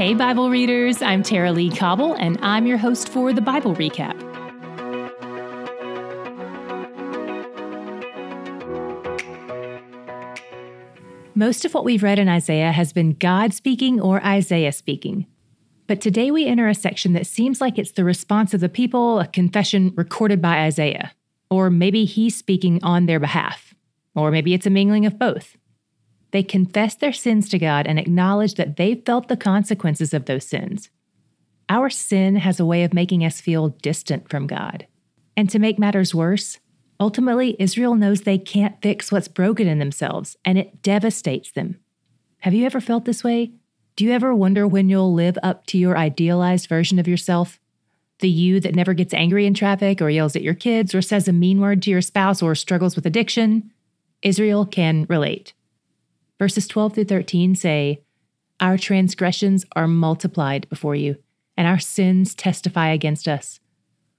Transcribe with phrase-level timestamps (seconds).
[0.00, 4.18] Hey, Bible readers, I'm Tara-Leigh Cobble, and I'm your host for the Bible Recap.
[11.34, 15.26] Most of what we've read in Isaiah has been God speaking or Isaiah speaking.
[15.86, 19.20] But today we enter a section that seems like it's the response of the people,
[19.20, 21.12] a confession recorded by Isaiah.
[21.50, 23.74] Or maybe he's speaking on their behalf.
[24.14, 25.58] Or maybe it's a mingling of both.
[26.32, 30.46] They confess their sins to God and acknowledge that they've felt the consequences of those
[30.46, 30.90] sins.
[31.68, 34.86] Our sin has a way of making us feel distant from God.
[35.36, 36.58] And to make matters worse,
[36.98, 41.78] ultimately, Israel knows they can't fix what's broken in themselves, and it devastates them.
[42.40, 43.52] Have you ever felt this way?
[43.96, 47.60] Do you ever wonder when you'll live up to your idealized version of yourself?
[48.20, 51.28] The you that never gets angry in traffic or yells at your kids or says
[51.28, 53.70] a mean word to your spouse or struggles with addiction?
[54.22, 55.52] Israel can relate.
[56.40, 58.00] Verses 12 through 13 say,
[58.60, 61.16] Our transgressions are multiplied before you,
[61.54, 63.60] and our sins testify against us.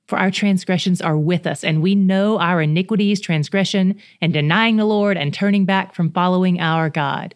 [0.05, 4.85] For our transgressions are with us, and we know our iniquities, transgression, and denying the
[4.85, 7.33] Lord and turning back from following our God.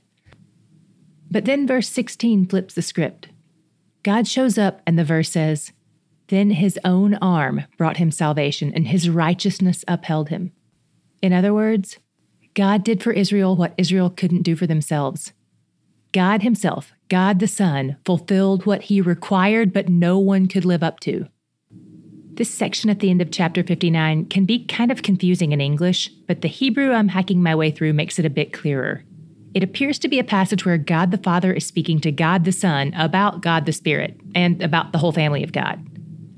[1.31, 3.29] But then verse 16 flips the script.
[4.03, 5.71] God shows up, and the verse says,
[6.27, 10.51] Then his own arm brought him salvation, and his righteousness upheld him.
[11.23, 11.97] In other words,
[12.55, 15.33] God did for Israel what Israel couldn't do for themselves.
[16.13, 21.01] God Himself, God the Son, fulfilled what He required, but no one could live up
[21.01, 21.27] to.
[22.35, 26.09] This section at the end of chapter 59 can be kind of confusing in English,
[26.27, 29.03] but the Hebrew I'm hacking my way through makes it a bit clearer.
[29.53, 32.53] It appears to be a passage where God the Father is speaking to God the
[32.53, 35.85] Son about God the Spirit and about the whole family of God.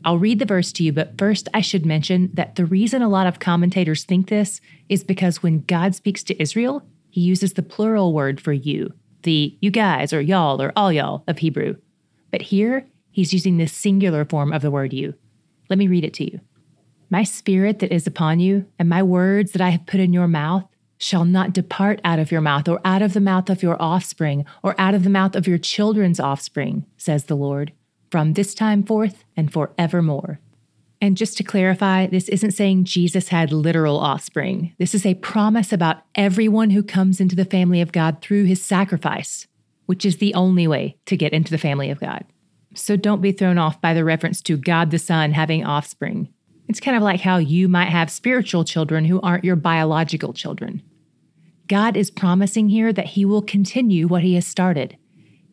[0.07, 3.09] I'll read the verse to you, but first I should mention that the reason a
[3.09, 7.61] lot of commentators think this is because when God speaks to Israel, he uses the
[7.61, 11.75] plural word for you, the you guys or y'all or all y'all of Hebrew.
[12.31, 15.13] But here, he's using the singular form of the word you.
[15.69, 16.39] Let me read it to you.
[17.09, 20.29] My spirit that is upon you, and my words that I have put in your
[20.29, 20.63] mouth,
[20.97, 24.45] shall not depart out of your mouth, or out of the mouth of your offspring,
[24.63, 27.73] or out of the mouth of your children's offspring, says the Lord,
[28.17, 30.39] from this time forth and forevermore.
[30.99, 34.73] And just to clarify, this isn't saying Jesus had literal offspring.
[34.79, 38.59] This is a promise about everyone who comes into the family of God through his
[38.59, 39.45] sacrifice,
[39.85, 42.25] which is the only way to get into the family of God.
[42.73, 46.27] So don't be thrown off by the reference to God the Son having offspring.
[46.67, 50.81] It's kind of like how you might have spiritual children who aren't your biological children.
[51.67, 54.97] God is promising here that he will continue what he has started.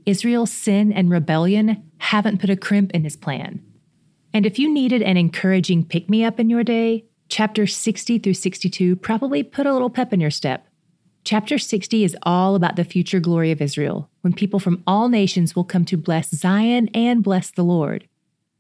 [0.07, 3.63] Israel's sin and rebellion haven't put a crimp in his plan.
[4.35, 8.35] And if you needed an encouraging pick me up in your day, chapter 60 through
[8.35, 10.67] 62 probably put a little pep in your step.
[11.25, 15.57] Chapter 60 is all about the future glory of Israel, when people from all nations
[15.57, 18.07] will come to bless Zion and bless the Lord.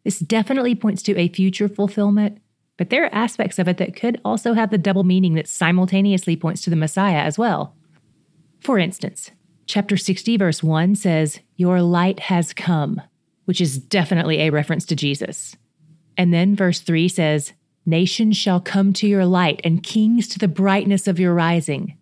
[0.04, 2.38] This definitely points to a future fulfillment,
[2.78, 6.34] but there are aspects of it that could also have the double meaning that simultaneously
[6.34, 7.76] points to the Messiah as well.
[8.60, 9.32] For instance,
[9.66, 13.02] chapter 60, verse 1 says, Your light has come,
[13.44, 15.56] which is definitely a reference to Jesus.
[16.16, 17.52] And then verse 3 says,
[17.86, 21.98] Nations shall come to your light, and kings to the brightness of your rising.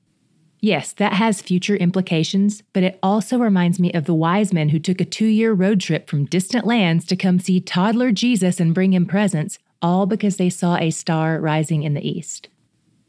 [0.60, 4.78] Yes, that has future implications, but it also reminds me of the wise men who
[4.78, 8.72] took a two year road trip from distant lands to come see toddler Jesus and
[8.72, 12.48] bring him presents, all because they saw a star rising in the east.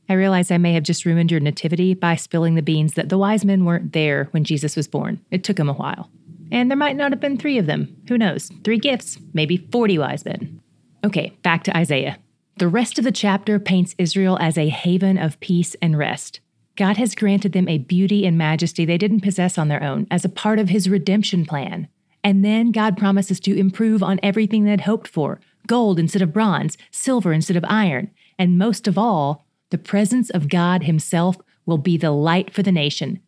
[0.10, 3.20] I realize I may have just ruined your nativity by spilling the beans that the
[3.20, 5.22] wise men weren't there when Jesus was born.
[5.30, 6.10] It took them a while.
[6.54, 7.98] And there might not have been three of them.
[8.08, 8.52] Who knows?
[8.64, 10.62] Three gifts, maybe 40 wise men.
[11.04, 12.20] Okay, back to Isaiah.
[12.58, 16.42] The rest of the chapter paints Israel as a haven of peace and rest.
[16.76, 20.24] God has granted them a beauty and majesty they didn't possess on their own as
[20.24, 21.88] a part of his redemption plan.
[22.24, 26.78] And then God promises to improve on everything they'd hoped for gold instead of bronze,
[26.92, 31.98] silver instead of iron, and most of all, the presence of God Himself will be
[31.98, 33.22] the light for the nation.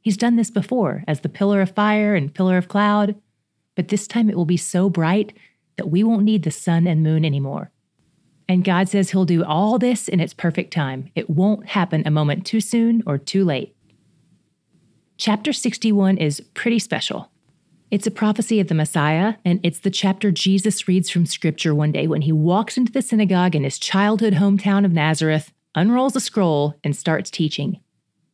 [0.00, 3.14] He's done this before as the pillar of fire and pillar of cloud,
[3.74, 5.36] but this time it will be so bright
[5.76, 7.70] that we won't need the sun and moon anymore.
[8.48, 11.10] And God says He'll do all this in its perfect time.
[11.14, 13.76] It won't happen a moment too soon or too late.
[15.16, 17.30] Chapter 61 is pretty special.
[17.90, 21.92] It's a prophecy of the Messiah, and it's the chapter Jesus reads from Scripture one
[21.92, 26.20] day when he walks into the synagogue in his childhood hometown of Nazareth, unrolls a
[26.20, 27.80] scroll, and starts teaching.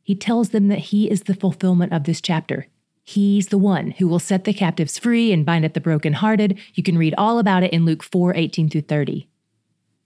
[0.07, 2.69] He tells them that he is the fulfillment of this chapter.
[3.03, 6.57] He's the one who will set the captives free and bind up the brokenhearted.
[6.75, 9.29] You can read all about it in Luke 4 18 through 30.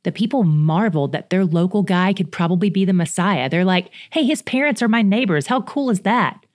[0.05, 3.51] The people marveled that their local guy could probably be the Messiah.
[3.51, 5.49] They're like, hey, his parents are my neighbors.
[5.49, 6.47] How cool is that?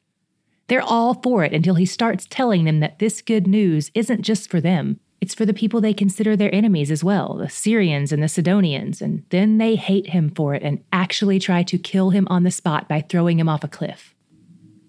[0.68, 4.50] They're all for it until he starts telling them that this good news isn't just
[4.50, 8.22] for them, it's for the people they consider their enemies as well, the Syrians and
[8.22, 12.28] the Sidonians, and then they hate him for it and actually try to kill him
[12.30, 14.14] on the spot by throwing him off a cliff.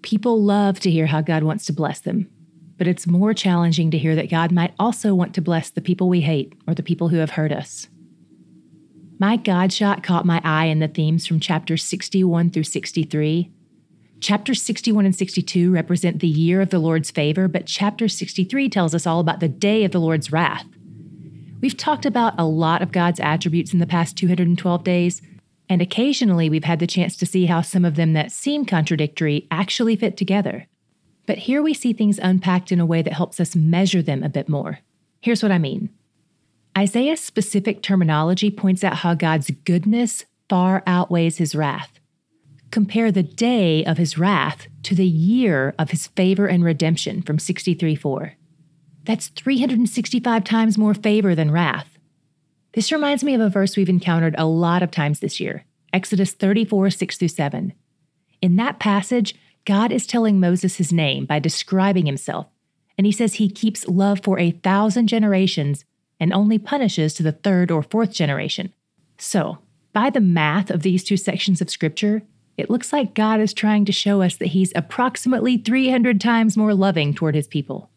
[0.03, 2.29] People love to hear how God wants to bless them,
[2.77, 6.09] but it's more challenging to hear that God might also want to bless the people
[6.09, 7.89] we hate or the people who have hurt us.
[9.19, 13.51] My God shot caught my eye in the themes from chapters 61 through 63.
[14.21, 18.95] Chapters 61 and 62 represent the year of the Lord's favor, but chapter 63 tells
[18.95, 20.67] us all about the day of the Lord's wrath.
[21.61, 25.23] We've talked about a lot of God's attributes in the past 212 days,
[25.69, 29.47] and occasionally we've had the chance to see how some of them that seem contradictory
[29.51, 30.67] actually fit together.
[31.27, 34.29] But here we see things unpacked in a way that helps us measure them a
[34.29, 34.79] bit more.
[35.21, 35.91] Here's what I mean
[36.77, 41.99] Isaiah's specific terminology points out how God's goodness far outweighs his wrath.
[42.77, 47.39] Compare the day of his wrath to the year of his favor and redemption from
[47.39, 48.35] 63 4.
[49.05, 51.97] That's 365 times more favor than wrath.
[52.75, 56.35] This reminds me of a verse we've encountered a lot of times this year Exodus
[56.35, 57.73] 34 6 through 7.
[58.43, 59.35] In that passage,
[59.65, 62.47] God is telling Moses his name by describing himself,
[62.99, 65.87] and he says he keeps love for a thousand generations
[66.21, 68.75] and only punishes to the third or fourth generation.
[69.17, 69.61] So,
[69.95, 72.21] by the math of these two sections of Scripture,
[72.57, 76.75] it looks like God is trying to show us that He's approximately 300 times more
[76.75, 77.91] loving toward His people.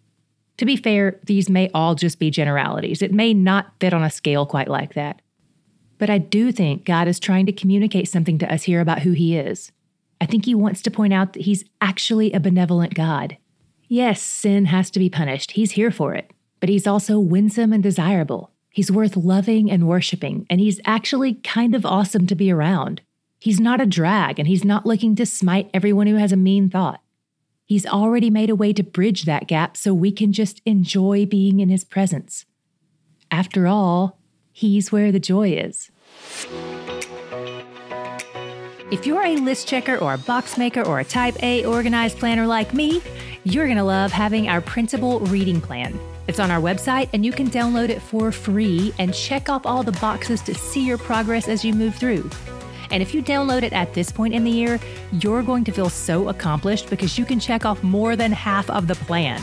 [0.57, 3.01] To be fair, these may all just be generalities.
[3.01, 5.21] It may not fit on a scale quite like that.
[5.97, 9.11] But I do think God is trying to communicate something to us here about who
[9.11, 9.71] He is.
[10.19, 13.37] I think He wants to point out that He's actually a benevolent God.
[13.87, 17.83] Yes, sin has to be punished, He's here for it but he's also winsome and
[17.83, 18.51] desirable.
[18.69, 23.01] He's worth loving and worshiping, and he's actually kind of awesome to be around.
[23.39, 26.69] He's not a drag, and he's not looking to smite everyone who has a mean
[26.69, 27.01] thought.
[27.65, 31.61] He's already made a way to bridge that gap so we can just enjoy being
[31.61, 32.45] in his presence.
[33.31, 34.19] After all,
[34.51, 35.89] he's where the joy is.
[38.91, 42.45] If you're a list checker or a box maker or a type A organized planner
[42.45, 43.01] like me,
[43.45, 45.97] you're going to love having our printable reading plan.
[46.27, 49.83] It's on our website, and you can download it for free and check off all
[49.83, 52.29] the boxes to see your progress as you move through.
[52.91, 54.79] And if you download it at this point in the year,
[55.13, 58.87] you're going to feel so accomplished because you can check off more than half of
[58.87, 59.41] the plan.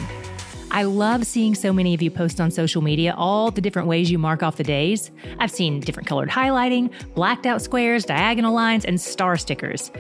[0.71, 4.11] I love seeing so many of you post on social media all the different ways
[4.11, 5.11] you mark off the days.
[5.39, 9.91] I've seen different colored highlighting, blacked out squares, diagonal lines, and star stickers.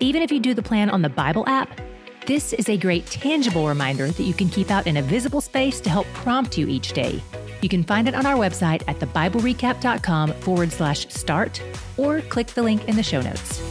[0.00, 1.80] Even if you do the plan on the Bible app,
[2.26, 5.78] this is a great tangible reminder that you can keep out in a visible space
[5.80, 7.20] to help prompt you each day.
[7.64, 11.62] You can find it on our website at thebiblerecap.com forward slash start
[11.96, 13.62] or click the link in the show notes.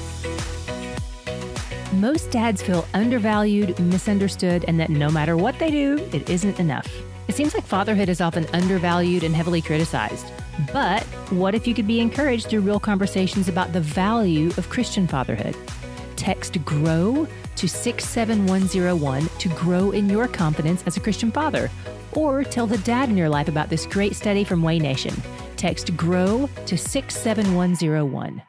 [1.93, 6.91] Most dads feel undervalued, misunderstood, and that no matter what they do, it isn't enough.
[7.27, 10.25] It seems like fatherhood is often undervalued and heavily criticized.
[10.73, 15.05] But what if you could be encouraged through real conversations about the value of Christian
[15.05, 15.55] fatherhood?
[16.15, 21.69] Text GROW to 67101 to grow in your confidence as a Christian father.
[22.15, 25.15] Or tell the dad in your life about this great study from Way Nation.
[25.57, 28.41] Text GROW to 67101.